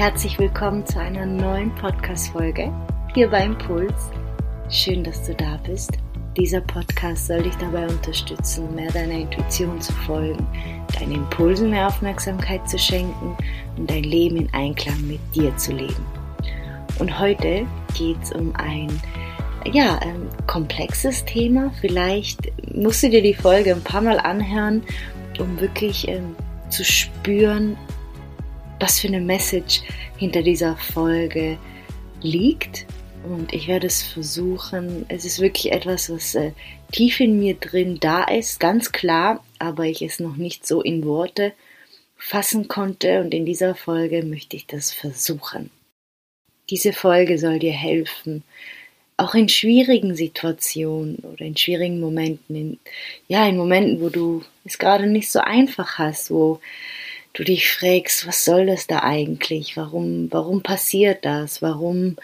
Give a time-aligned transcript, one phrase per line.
[0.00, 2.72] Herzlich willkommen zu einer neuen Podcast-Folge
[3.12, 4.10] hier bei Impuls.
[4.70, 5.90] Schön, dass du da bist.
[6.38, 10.46] Dieser Podcast soll dich dabei unterstützen, mehr deiner Intuition zu folgen,
[10.98, 13.36] deinen Impulsen mehr Aufmerksamkeit zu schenken
[13.76, 16.06] und dein Leben in Einklang mit dir zu leben.
[16.98, 18.88] Und heute geht es um ein
[19.70, 21.72] ja, ein komplexes Thema.
[21.78, 24.82] Vielleicht musst du dir die Folge ein paar Mal anhören,
[25.38, 26.34] um wirklich ähm,
[26.70, 27.76] zu spüren,
[28.80, 29.82] was für eine Message
[30.16, 31.58] hinter dieser Folge
[32.22, 32.86] liegt.
[33.28, 35.04] Und ich werde es versuchen.
[35.08, 36.52] Es ist wirklich etwas, was äh,
[36.90, 41.04] tief in mir drin da ist, ganz klar, aber ich es noch nicht so in
[41.04, 41.52] Worte
[42.16, 43.20] fassen konnte.
[43.20, 45.70] Und in dieser Folge möchte ich das versuchen.
[46.70, 48.42] Diese Folge soll dir helfen,
[49.16, 52.78] auch in schwierigen Situationen oder in schwierigen Momenten, in,
[53.28, 56.60] ja, in Momenten, wo du es gerade nicht so einfach hast, wo
[57.32, 59.76] du dich fragst, was soll das da eigentlich?
[59.76, 61.62] Warum, warum passiert das?
[61.62, 62.16] Warum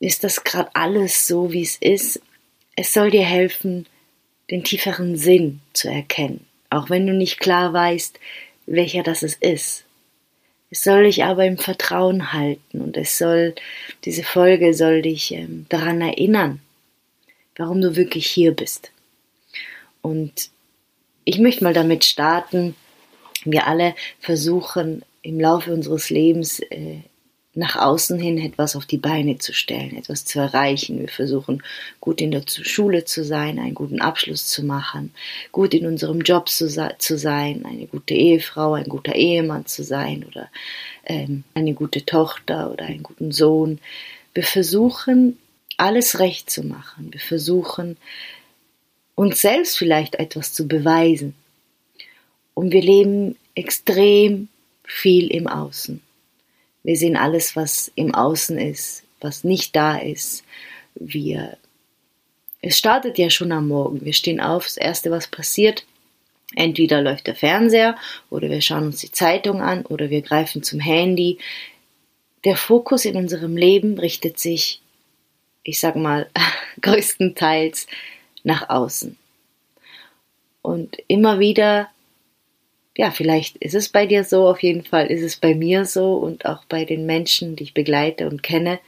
[0.00, 2.20] ist das gerade alles so, wie es ist?
[2.76, 3.86] Es soll dir helfen,
[4.50, 8.18] den tieferen Sinn zu erkennen, auch wenn du nicht klar weißt,
[8.66, 9.84] welcher das ist.
[10.70, 13.54] Es soll dich aber im Vertrauen halten und es soll,
[14.04, 16.60] diese Folge soll dich ähm, daran erinnern,
[17.56, 18.90] warum du wirklich hier bist.
[20.02, 20.50] Und
[21.24, 22.74] ich möchte mal damit starten,
[23.52, 27.00] wir alle versuchen im Laufe unseres Lebens äh,
[27.56, 31.00] nach außen hin etwas auf die Beine zu stellen, etwas zu erreichen.
[31.00, 31.62] Wir versuchen
[32.00, 35.14] gut in der Schule zu sein, einen guten Abschluss zu machen,
[35.52, 40.24] gut in unserem Job zu, zu sein, eine gute Ehefrau, ein guter Ehemann zu sein
[40.24, 40.48] oder
[41.06, 43.78] ähm, eine gute Tochter oder einen guten Sohn.
[44.34, 45.38] Wir versuchen
[45.78, 47.10] alles recht zu machen.
[47.10, 47.96] Wir versuchen
[49.14, 51.34] uns selbst vielleicht etwas zu beweisen.
[52.56, 54.48] Und wir leben extrem
[54.82, 56.00] viel im Außen.
[56.82, 60.42] Wir sehen alles, was im Außen ist, was nicht da ist.
[60.94, 61.58] Wir,
[62.62, 64.02] es startet ja schon am Morgen.
[64.06, 65.84] Wir stehen auf, das erste, was passiert,
[66.54, 67.94] entweder läuft der Fernseher
[68.30, 71.36] oder wir schauen uns die Zeitung an oder wir greifen zum Handy.
[72.46, 74.80] Der Fokus in unserem Leben richtet sich,
[75.62, 76.30] ich sag mal,
[76.80, 77.86] größtenteils
[78.44, 79.18] nach außen.
[80.62, 81.90] Und immer wieder
[82.96, 86.14] ja, vielleicht ist es bei dir so, auf jeden Fall ist es bei mir so
[86.14, 88.80] und auch bei den Menschen, die ich begleite und kenne,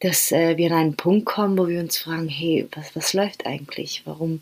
[0.00, 3.46] dass äh, wir an einen Punkt kommen, wo wir uns fragen, hey, was, was läuft
[3.46, 4.02] eigentlich?
[4.04, 4.40] Warum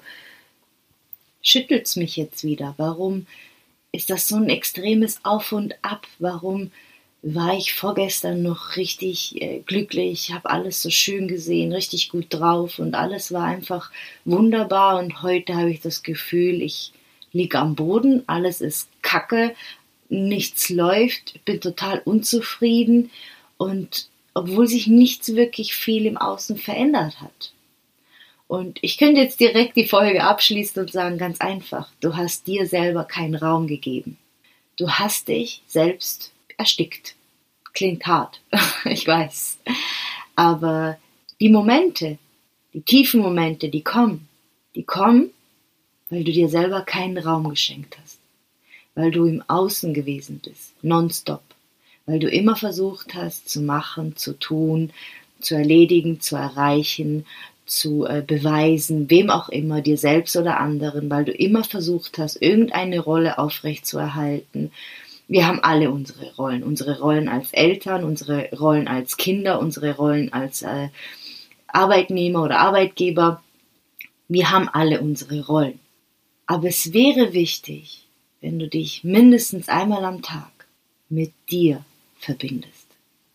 [1.43, 2.75] schüttelt es mich jetzt wieder?
[2.77, 3.27] Warum
[3.93, 6.07] ist das so ein extremes Auf und Ab?
[6.19, 6.73] Warum
[7.23, 12.79] war ich vorgestern noch richtig äh, glücklich, habe alles so schön gesehen, richtig gut drauf
[12.81, 13.91] und alles war einfach
[14.25, 16.93] wunderbar und heute habe ich das Gefühl, ich
[17.37, 19.55] liege am Boden, alles ist kacke,
[20.09, 23.11] nichts läuft, bin total unzufrieden
[23.57, 27.53] und obwohl sich nichts wirklich viel im Außen verändert hat.
[28.49, 32.67] Und ich könnte jetzt direkt die Folge abschließen und sagen, ganz einfach, du hast dir
[32.67, 34.19] selber keinen Raum gegeben.
[34.77, 37.17] Du hast dich selbst erstickt.
[37.73, 38.41] Klingt hart,
[38.85, 39.59] ich weiß.
[40.37, 40.99] Aber
[41.41, 42.19] die Momente,
[42.73, 44.29] die tiefen Momente, die kommen,
[44.75, 45.31] die kommen,
[46.09, 48.19] weil du dir selber keinen Raum geschenkt hast,
[48.95, 51.43] weil du im Außen gewesen bist, nonstop,
[52.07, 54.93] weil du immer versucht hast zu machen, zu tun,
[55.41, 57.27] zu erledigen, zu erreichen,
[57.67, 62.41] zu äh, beweisen, wem auch immer, dir selbst oder anderen, weil du immer versucht hast,
[62.41, 64.71] irgendeine Rolle aufrechtzuerhalten.
[65.27, 70.33] Wir haben alle unsere Rollen, unsere Rollen als Eltern, unsere Rollen als Kinder, unsere Rollen
[70.33, 70.89] als äh,
[71.67, 73.43] Arbeitnehmer oder Arbeitgeber.
[74.29, 75.81] Wir haben alle unsere Rollen.
[76.47, 78.07] Aber es wäre wichtig,
[78.41, 80.67] wenn du dich mindestens einmal am Tag
[81.09, 81.85] mit dir
[82.19, 82.87] verbindest,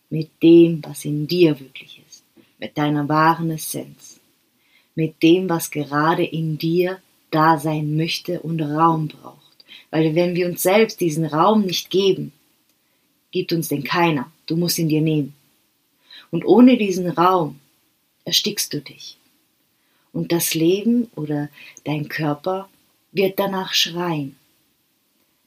[0.08, 2.24] mit dem, was in dir wirklich ist,
[2.58, 4.20] mit deiner wahren Essenz,
[4.94, 7.00] mit dem, was gerade in dir
[7.30, 9.64] da sein möchte und Raum braucht.
[9.90, 12.32] Weil wenn wir uns selbst diesen Raum nicht geben,
[13.30, 14.30] gibt uns den keiner.
[14.46, 15.34] Du musst ihn dir nehmen.
[16.30, 17.58] Und ohne diesen Raum
[18.24, 19.16] erstickst du dich.
[20.12, 21.48] Und das Leben oder
[21.84, 22.68] dein Körper
[23.12, 24.36] wird danach schreien.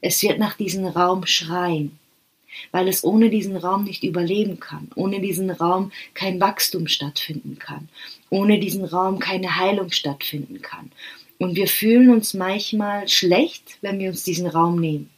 [0.00, 1.98] Es wird nach diesem Raum schreien,
[2.70, 7.88] weil es ohne diesen Raum nicht überleben kann, ohne diesen Raum kein Wachstum stattfinden kann,
[8.30, 10.92] ohne diesen Raum keine Heilung stattfinden kann.
[11.38, 15.10] Und wir fühlen uns manchmal schlecht, wenn wir uns diesen Raum nehmen.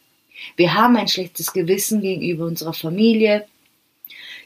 [0.56, 3.47] Wir haben ein schlechtes Gewissen gegenüber unserer Familie,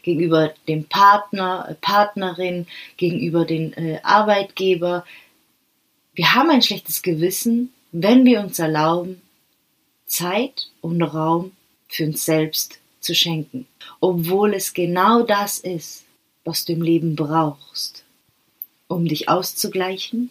[0.03, 2.67] gegenüber dem Partner, äh, Partnerin,
[2.97, 5.05] gegenüber dem äh, Arbeitgeber.
[6.15, 9.21] Wir haben ein schlechtes Gewissen, wenn wir uns erlauben,
[10.07, 11.53] Zeit und Raum
[11.89, 13.67] für uns selbst zu schenken,
[14.01, 16.05] obwohl es genau das ist,
[16.45, 18.05] was du im Leben brauchst,
[18.89, 20.31] um dich auszugleichen,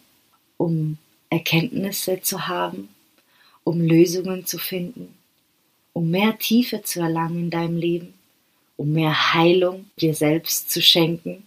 [0.57, 0.97] um
[1.29, 2.89] Erkenntnisse zu haben,
[3.63, 5.13] um Lösungen zu finden,
[5.93, 8.13] um mehr Tiefe zu erlangen in deinem Leben,
[8.75, 11.45] um mehr Heilung dir selbst zu schenken,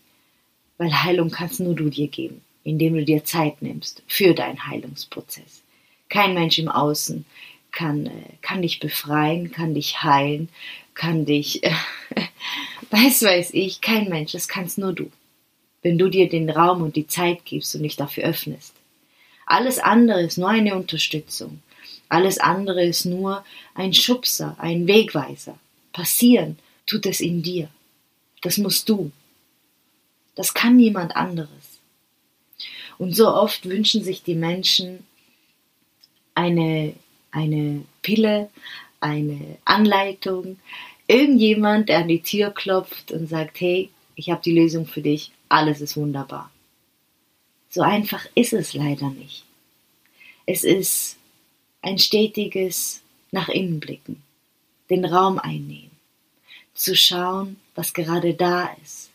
[0.79, 5.64] weil Heilung kannst nur du dir geben, indem du dir Zeit nimmst für deinen Heilungsprozess.
[6.15, 7.25] Kein Mensch im Außen
[7.73, 10.49] kann, äh, kann dich befreien, kann dich heilen,
[10.95, 11.61] kann dich,
[12.91, 15.11] weiß weiß ich, kein Mensch, das kannst nur du.
[15.83, 18.75] Wenn du dir den Raum und die Zeit gibst und dich dafür öffnest.
[19.45, 21.61] Alles andere ist nur eine Unterstützung.
[22.09, 23.45] Alles andere ist nur
[23.75, 25.59] ein Schubser, ein Wegweiser.
[25.93, 27.69] Passieren tut es in dir.
[28.43, 29.11] Das musst du.
[30.37, 31.81] Das kann niemand anderes.
[32.99, 35.05] Und so oft wünschen sich die Menschen
[36.35, 36.95] eine,
[37.31, 38.51] eine Pille,
[39.01, 40.59] eine Anleitung,
[41.07, 45.33] irgendjemand, der an die Tür klopft und sagt, hey, ich habe die Lösung für dich,
[45.49, 46.51] alles ist wunderbar.
[47.71, 49.45] So einfach ist es leider nicht.
[50.47, 51.17] Es ist
[51.83, 53.03] ein stetiges
[53.33, 54.23] nach innen blicken,
[54.91, 55.91] den Raum einnehmen,
[56.75, 59.11] zu schauen, was gerade da ist.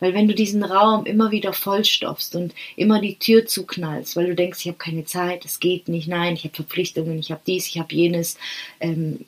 [0.00, 4.34] Weil wenn du diesen Raum immer wieder vollstopfst und immer die Tür zuknallst, weil du
[4.34, 7.66] denkst, ich habe keine Zeit, es geht nicht, nein, ich habe Verpflichtungen, ich habe dies,
[7.66, 8.38] ich habe jenes,
[8.80, 9.24] ähm,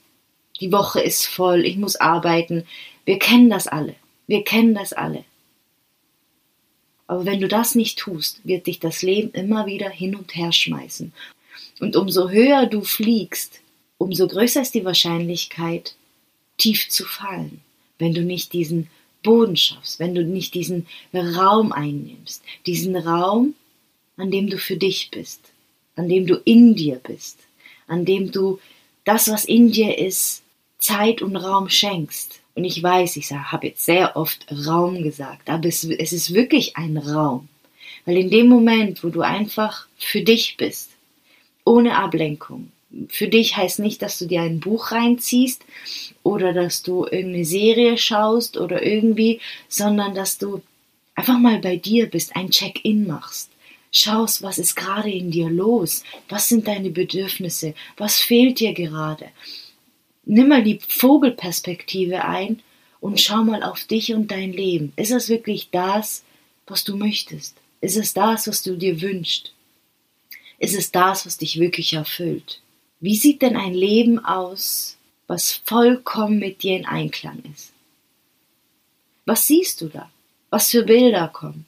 [0.61, 2.67] die Woche ist voll, ich muss arbeiten.
[3.05, 3.95] Wir kennen das alle.
[4.27, 5.25] Wir kennen das alle.
[7.07, 10.53] Aber wenn du das nicht tust, wird dich das Leben immer wieder hin und her
[10.53, 11.13] schmeißen
[11.81, 13.61] und umso höher du fliegst,
[13.99, 15.95] umso größer ist die Wahrscheinlichkeit,
[16.59, 17.61] tief zu fallen,
[17.99, 18.89] wenn du nicht diesen
[19.27, 23.55] Boden schaffst, wenn du nicht diesen Raum einnimmst, diesen Raum,
[24.17, 25.41] an dem du für dich bist,
[25.97, 27.39] an dem du in dir bist,
[27.87, 28.59] an dem du
[29.05, 30.43] das, was in dir ist,
[30.79, 32.41] Zeit und Raum schenkst.
[32.55, 36.77] Und ich weiß, ich habe jetzt sehr oft Raum gesagt, aber es, es ist wirklich
[36.77, 37.49] ein Raum.
[38.07, 40.91] Weil in dem Moment, wo du einfach für dich bist,
[41.65, 42.71] ohne Ablenkung.
[43.09, 45.65] Für dich heißt nicht, dass du dir ein Buch reinziehst
[46.23, 50.63] oder dass du irgendeine Serie schaust oder irgendwie, sondern dass du
[51.15, 53.51] einfach mal bei dir bist, ein Check-in machst.
[53.91, 56.05] Schaust, was ist gerade in dir los?
[56.29, 57.75] Was sind deine Bedürfnisse?
[57.97, 59.31] Was fehlt dir gerade?
[60.25, 62.61] Nimm mal die Vogelperspektive ein
[63.01, 64.93] und schau mal auf dich und dein Leben.
[64.97, 66.25] Ist es wirklich das,
[66.67, 67.57] was du möchtest?
[67.81, 69.53] Ist es das, was du dir wünschst?
[70.59, 72.61] Ist es das, was dich wirklich erfüllt?
[73.01, 74.97] Wie sieht denn ein Leben aus,
[75.27, 77.73] was vollkommen mit dir in Einklang ist?
[79.25, 80.11] Was siehst du da?
[80.51, 81.67] Was für Bilder kommen?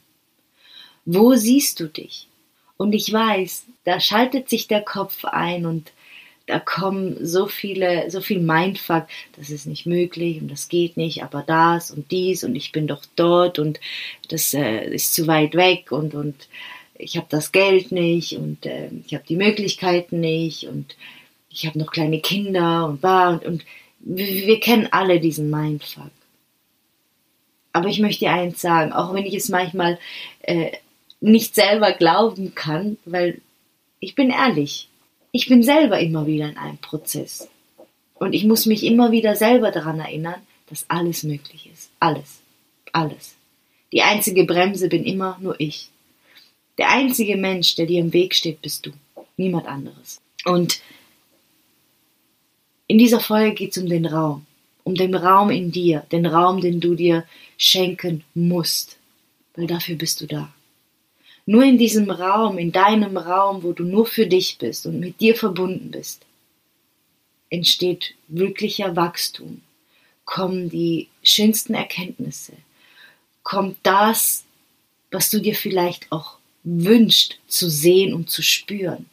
[1.04, 2.28] Wo siehst du dich?
[2.76, 5.92] Und ich weiß, da schaltet sich der Kopf ein und
[6.46, 11.22] da kommen so viele, so viel Mindfuck, das ist nicht möglich und das geht nicht,
[11.22, 13.80] aber das und dies und ich bin doch dort und
[14.28, 16.48] das äh, ist zu weit weg und und
[16.94, 20.96] ich habe das Geld nicht und äh, ich habe die Möglichkeiten nicht und
[21.50, 23.64] ich habe noch kleine Kinder und war und, und
[24.00, 26.10] wir, wir, kennen alle diesen Mindfuck.
[27.72, 29.98] Aber ich möchte dir eins sagen, auch wenn ich es manchmal
[30.42, 30.72] äh,
[31.20, 33.40] nicht selber glauben kann, weil
[34.00, 34.88] ich bin ehrlich,
[35.32, 37.48] ich bin selber immer wieder in einem Prozess.
[38.14, 41.90] Und ich muss mich immer wieder selber daran erinnern, dass alles möglich ist.
[42.00, 42.40] Alles.
[42.92, 43.36] Alles.
[43.92, 45.88] Die einzige Bremse bin immer nur ich.
[46.78, 48.92] Der einzige Mensch, der dir im Weg steht, bist du.
[49.36, 50.20] Niemand anderes.
[50.44, 50.80] Und
[52.88, 54.44] in dieser Folge geht es um den Raum.
[54.82, 56.04] Um den Raum in dir.
[56.10, 57.24] Den Raum, den du dir
[57.58, 58.96] schenken musst.
[59.54, 60.52] Weil dafür bist du da.
[61.44, 65.20] Nur in diesem Raum, in deinem Raum, wo du nur für dich bist und mit
[65.20, 66.26] dir verbunden bist,
[67.50, 69.62] entsteht wirklicher Wachstum,
[70.24, 72.52] kommen die schönsten Erkenntnisse,
[73.42, 74.44] kommt das,
[75.10, 79.06] was du dir vielleicht auch wünscht zu sehen und zu spüren.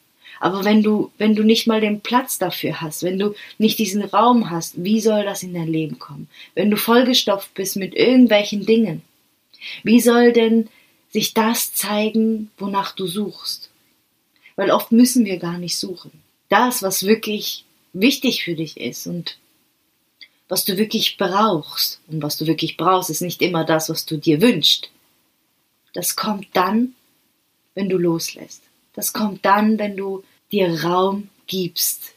[0.45, 4.03] Aber wenn du, wenn du nicht mal den Platz dafür hast, wenn du nicht diesen
[4.03, 6.29] Raum hast, wie soll das in dein Leben kommen?
[6.53, 9.01] Wenn du vollgestopft bist mit irgendwelchen Dingen,
[9.81, 10.69] wie soll denn
[11.09, 13.71] sich das zeigen, wonach du suchst?
[14.55, 16.11] Weil oft müssen wir gar nicht suchen.
[16.47, 19.39] Das, was wirklich wichtig für dich ist und
[20.47, 22.01] was du wirklich brauchst.
[22.07, 24.91] Und was du wirklich brauchst, ist nicht immer das, was du dir wünschst.
[25.93, 26.93] Das kommt dann,
[27.73, 28.61] wenn du loslässt.
[28.93, 32.13] Das kommt dann, wenn du dir Raum gibst,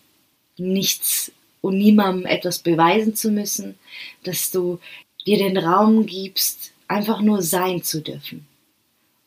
[0.57, 3.79] nichts und niemandem etwas beweisen zu müssen,
[4.25, 4.79] dass du
[5.27, 8.47] dir den Raum gibst, einfach nur sein zu dürfen,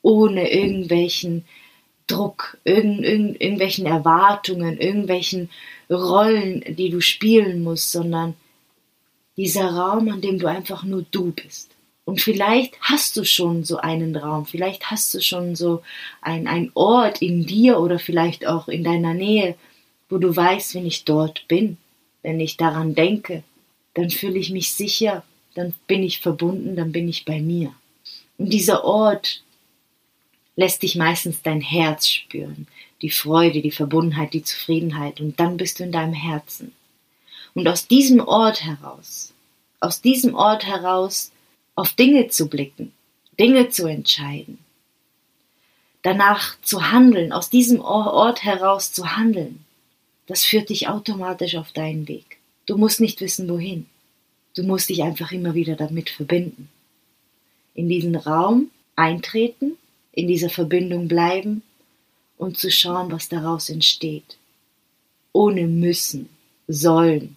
[0.01, 1.45] ohne irgendwelchen
[2.07, 5.49] Druck, irgend, irgend, irgendwelchen Erwartungen, irgendwelchen
[5.89, 8.35] Rollen, die du spielen musst, sondern
[9.37, 11.70] Dieser Raum, an dem du einfach nur du bist.
[12.05, 15.83] Und vielleicht hast du schon so einen Raum, vielleicht hast du schon so
[16.21, 19.55] ein, ein Ort in dir oder vielleicht auch in deiner Nähe,
[20.09, 21.77] wo du weißt, wenn ich dort bin,
[22.23, 23.43] wenn ich daran denke,
[23.93, 27.73] dann fühle ich mich sicher, dann bin ich verbunden, dann bin ich bei mir.
[28.37, 29.43] Und dieser Ort
[30.55, 32.67] lässt dich meistens dein Herz spüren,
[33.01, 36.73] die Freude, die Verbundenheit, die Zufriedenheit und dann bist du in deinem Herzen.
[37.53, 39.33] Und aus diesem Ort heraus,
[39.79, 41.30] aus diesem Ort heraus
[41.75, 42.91] auf Dinge zu blicken,
[43.39, 44.59] Dinge zu entscheiden,
[46.01, 49.65] danach zu handeln, aus diesem Ort heraus zu handeln,
[50.27, 52.37] das führt dich automatisch auf deinen Weg.
[52.65, 53.87] Du musst nicht wissen, wohin.
[54.55, 56.69] Du musst dich einfach immer wieder damit verbinden.
[57.73, 59.77] In diesen Raum eintreten,
[60.11, 61.63] in dieser Verbindung bleiben
[62.37, 64.37] und zu schauen, was daraus entsteht.
[65.33, 66.29] Ohne müssen,
[66.67, 67.35] sollen,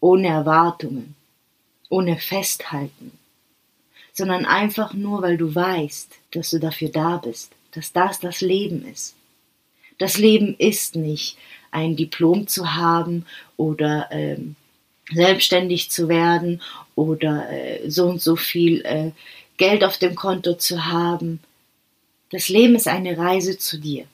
[0.00, 1.14] ohne Erwartungen,
[1.88, 3.12] ohne Festhalten,
[4.12, 8.86] sondern einfach nur, weil du weißt, dass du dafür da bist, dass das das Leben
[8.86, 9.14] ist.
[9.98, 11.36] Das Leben ist nicht
[11.70, 13.26] ein Diplom zu haben
[13.56, 14.56] oder ähm,
[15.12, 16.62] selbstständig zu werden
[16.94, 19.12] oder äh, so und so viel äh,
[19.56, 21.40] Geld auf dem Konto zu haben.
[22.30, 24.06] Das Leben ist eine Reise zu dir.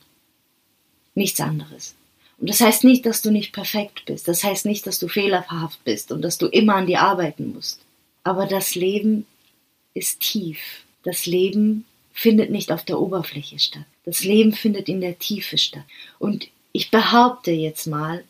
[1.15, 1.95] Nichts anderes.
[2.39, 4.27] Und das heißt nicht, dass du nicht perfekt bist.
[4.27, 7.81] Das heißt nicht, dass du fehlerhaft bist und dass du immer an dir arbeiten musst.
[8.23, 9.25] Aber das Leben
[9.97, 10.83] ist tief.
[11.03, 13.85] Das Leben findet nicht auf der Oberfläche statt.
[14.05, 15.83] Das Leben findet in der Tiefe statt.
[16.19, 18.23] Und ich behaupte jetzt mal,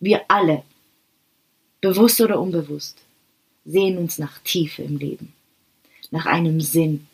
[0.00, 0.62] wir alle,
[1.80, 2.98] bewusst oder unbewusst,
[3.64, 5.32] sehen uns nach Tiefe im Leben,
[6.10, 7.06] nach einem Sinn,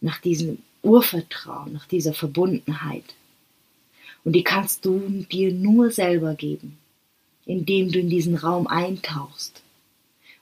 [0.00, 3.04] nach diesem Urvertrauen, nach dieser Verbundenheit.
[4.24, 6.78] Und die kannst du dir nur selber geben,
[7.46, 9.62] indem du in diesen Raum eintauchst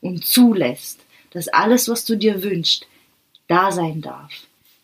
[0.00, 2.86] und zulässt, dass alles, was du dir wünschst,
[3.50, 4.32] da sein darf.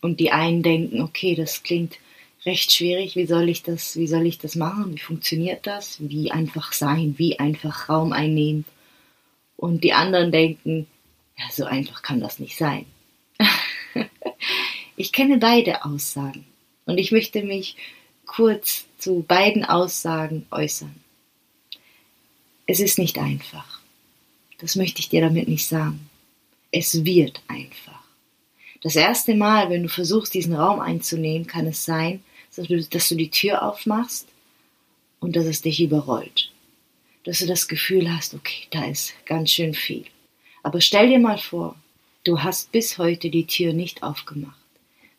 [0.01, 1.97] Und die einen denken, okay, das klingt
[2.45, 4.93] recht schwierig, wie soll ich das, wie soll ich das machen?
[4.93, 5.97] Wie funktioniert das?
[5.99, 8.65] Wie einfach sein, wie einfach Raum einnehmen.
[9.55, 10.87] Und die anderen denken,
[11.37, 12.85] ja, so einfach kann das nicht sein.
[14.95, 16.45] ich kenne beide Aussagen
[16.85, 17.75] und ich möchte mich
[18.25, 20.95] kurz zu beiden Aussagen äußern.
[22.65, 23.79] Es ist nicht einfach.
[24.59, 26.09] Das möchte ich dir damit nicht sagen.
[26.71, 27.96] Es wird einfach.
[28.81, 32.23] Das erste Mal, wenn du versuchst, diesen Raum einzunehmen, kann es sein,
[32.55, 34.27] dass du, dass du die Tür aufmachst
[35.19, 36.51] und dass es dich überrollt.
[37.23, 40.05] Dass du das Gefühl hast, okay, da ist ganz schön viel.
[40.63, 41.75] Aber stell dir mal vor,
[42.23, 44.55] du hast bis heute die Tür nicht aufgemacht.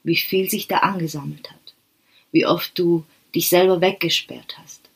[0.05, 1.75] Wie viel sich da angesammelt hat.
[2.31, 4.89] Wie oft du dich selber weggesperrt hast.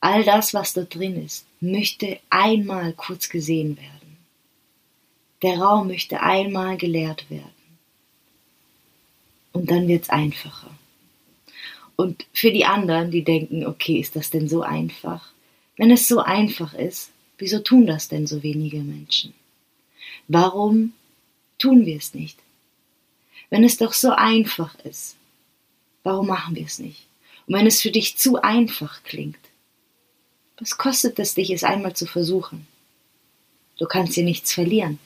[0.00, 4.16] All das, was da drin ist, möchte einmal kurz gesehen werden.
[5.42, 7.63] Der Raum möchte einmal geleert werden.
[9.54, 10.70] Und dann wird's einfacher.
[11.96, 15.30] Und für die anderen, die denken, okay, ist das denn so einfach?
[15.76, 19.32] Wenn es so einfach ist, wieso tun das denn so wenige Menschen?
[20.26, 20.92] Warum
[21.58, 22.36] tun wir es nicht?
[23.48, 25.14] Wenn es doch so einfach ist,
[26.02, 27.06] warum machen wir es nicht?
[27.46, 29.38] Und wenn es für dich zu einfach klingt,
[30.58, 32.66] was kostet es dich, es einmal zu versuchen?
[33.78, 34.98] Du kannst hier nichts verlieren.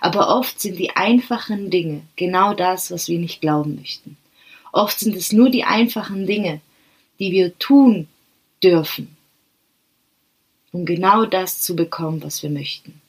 [0.00, 4.16] Aber oft sind die einfachen Dinge genau das, was wir nicht glauben möchten.
[4.72, 6.60] Oft sind es nur die einfachen Dinge,
[7.18, 8.08] die wir tun
[8.62, 9.16] dürfen,
[10.72, 13.00] um genau das zu bekommen, was wir möchten.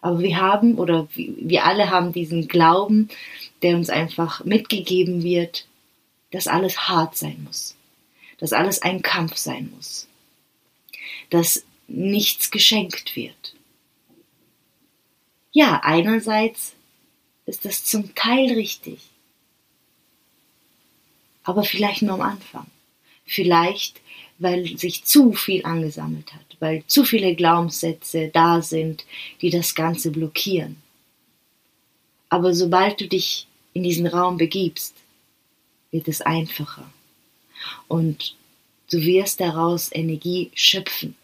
[0.00, 3.08] Aber wir haben oder wir alle haben diesen Glauben,
[3.62, 5.66] der uns einfach mitgegeben wird,
[6.30, 7.74] dass alles hart sein muss,
[8.38, 10.06] dass alles ein Kampf sein muss,
[11.30, 13.55] dass nichts geschenkt wird.
[15.56, 16.74] Ja, einerseits
[17.46, 18.98] ist das zum Teil richtig,
[21.44, 22.66] aber vielleicht nur am Anfang.
[23.24, 24.02] Vielleicht,
[24.38, 29.06] weil sich zu viel angesammelt hat, weil zu viele Glaubenssätze da sind,
[29.40, 30.76] die das Ganze blockieren.
[32.28, 34.94] Aber sobald du dich in diesen Raum begibst,
[35.90, 36.92] wird es einfacher.
[37.88, 38.36] Und
[38.90, 41.16] du wirst daraus Energie schöpfen.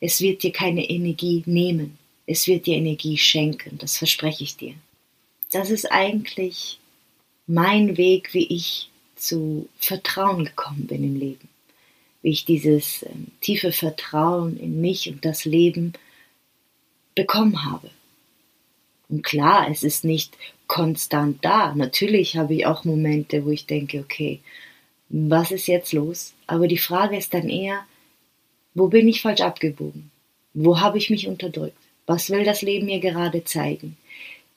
[0.00, 1.97] Es wird dir keine Energie nehmen.
[2.30, 4.74] Es wird dir Energie schenken, das verspreche ich dir.
[5.50, 6.78] Das ist eigentlich
[7.46, 11.48] mein Weg, wie ich zu Vertrauen gekommen bin im Leben.
[12.20, 13.08] Wie ich dieses äh,
[13.40, 15.94] tiefe Vertrauen in mich und das Leben
[17.14, 17.88] bekommen habe.
[19.08, 21.74] Und klar, es ist nicht konstant da.
[21.74, 24.40] Natürlich habe ich auch Momente, wo ich denke, okay,
[25.08, 26.34] was ist jetzt los?
[26.46, 27.86] Aber die Frage ist dann eher,
[28.74, 30.10] wo bin ich falsch abgebogen?
[30.52, 31.77] Wo habe ich mich unterdrückt?
[32.08, 33.98] Was will das Leben mir gerade zeigen?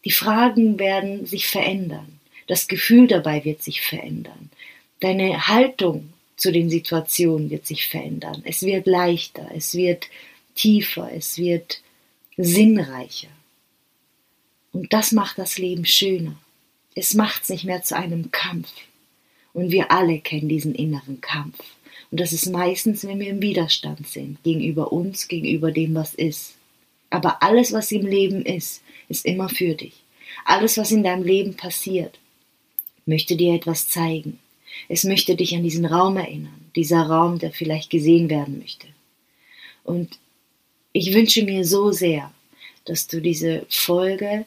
[0.05, 2.19] Die Fragen werden sich verändern.
[2.47, 4.49] Das Gefühl dabei wird sich verändern.
[5.01, 8.41] Deine Haltung zu den Situationen wird sich verändern.
[8.45, 10.07] Es wird leichter, es wird
[10.55, 11.81] tiefer, es wird
[12.37, 13.27] sinnreicher.
[14.71, 16.37] Und das macht das Leben schöner.
[16.95, 18.71] Es macht es nicht mehr zu einem Kampf.
[19.51, 21.59] Und wir alle kennen diesen inneren Kampf.
[22.11, 26.55] Und das ist meistens, wenn wir im Widerstand sind, gegenüber uns, gegenüber dem, was ist.
[27.11, 30.01] Aber alles, was im Leben ist, ist immer für dich.
[30.45, 32.17] Alles, was in deinem Leben passiert,
[33.05, 34.39] möchte dir etwas zeigen.
[34.87, 38.87] Es möchte dich an diesen Raum erinnern, dieser Raum, der vielleicht gesehen werden möchte.
[39.83, 40.17] Und
[40.93, 42.31] ich wünsche mir so sehr,
[42.85, 44.45] dass du diese Folge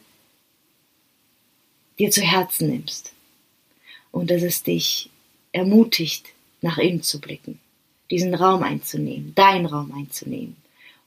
[1.99, 3.13] dir zu Herzen nimmst
[4.11, 5.09] und dass es dich
[5.51, 6.29] ermutigt,
[6.61, 7.59] nach innen zu blicken,
[8.09, 10.55] diesen Raum einzunehmen, deinen Raum einzunehmen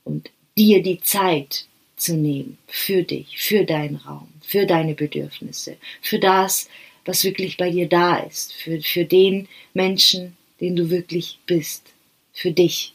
[0.04, 6.18] und dir die Zeit zu nehmen für dich, für deinen Raum, für deine Bedürfnisse, für
[6.18, 6.68] das,
[7.04, 11.94] was wirklich bei dir da ist, für, für den Menschen, den du wirklich bist,
[12.32, 12.92] für dich.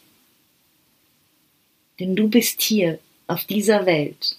[1.98, 4.36] Denn du bist hier auf dieser Welt,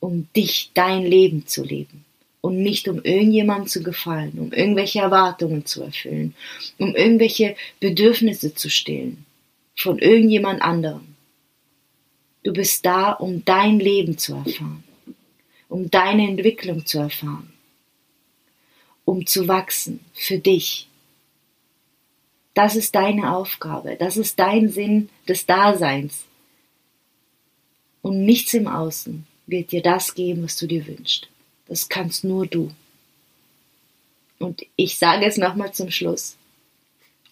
[0.00, 2.04] um dich, dein Leben zu leben
[2.40, 6.34] und nicht um irgendjemandem zu gefallen, um irgendwelche Erwartungen zu erfüllen,
[6.78, 9.24] um irgendwelche Bedürfnisse zu stillen
[9.76, 11.13] von irgendjemand anderem.
[12.44, 14.84] Du bist da, um dein Leben zu erfahren,
[15.68, 17.52] um deine Entwicklung zu erfahren,
[19.06, 20.86] um zu wachsen für dich.
[22.52, 26.26] Das ist deine Aufgabe, das ist dein Sinn des Daseins.
[28.02, 31.28] Und nichts im Außen wird dir das geben, was du dir wünschst.
[31.66, 32.70] Das kannst nur du.
[34.38, 36.36] Und ich sage es nochmal zum Schluss,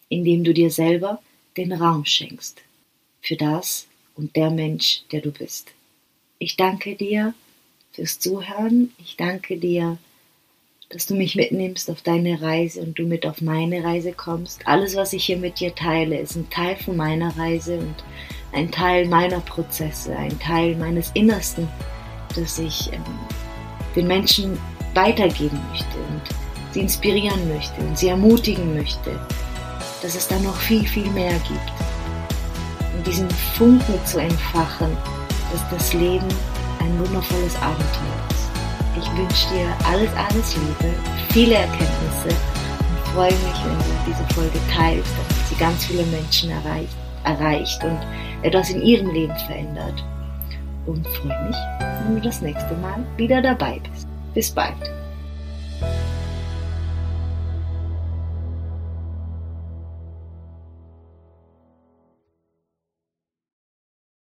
[0.09, 1.23] indem du dir selber
[1.59, 2.63] den Raum schenkst
[3.21, 5.73] für das und der Mensch, der du bist.
[6.39, 7.35] Ich danke dir
[7.93, 8.93] fürs Zuhören.
[8.99, 9.99] Ich danke dir,
[10.89, 14.67] dass du mich mitnimmst auf deine Reise und du mit auf meine Reise kommst.
[14.67, 17.95] Alles, was ich hier mit dir teile, ist ein Teil von meiner Reise und
[18.53, 21.67] ein Teil meiner Prozesse, ein Teil meines Innersten,
[22.35, 23.05] das ich ähm,
[23.97, 24.59] den Menschen
[24.95, 26.23] weitergeben möchte und
[26.73, 29.19] sie inspirieren möchte und sie ermutigen möchte,
[30.03, 31.92] dass es da noch viel, viel mehr gibt.
[32.97, 34.97] Und diesen Funken zu entfachen,
[35.53, 36.29] dass das Leben
[36.81, 38.51] ein wundervolles Abenteuer ist.
[38.99, 40.95] Ich wünsche dir alles, alles Liebe,
[41.31, 46.51] viele Erkenntnisse und freue mich, wenn du diese Folge teilst, damit sie ganz viele Menschen
[46.51, 47.99] erreicht, erreicht und
[48.43, 50.05] etwas in ihrem Leben verändert
[50.87, 51.57] und freue mich,
[52.05, 54.07] wenn du das nächste Mal wieder dabei bist.
[54.35, 55.02] Bis bald.